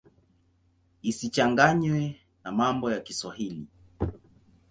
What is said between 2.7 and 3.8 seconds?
ya Kiswahili.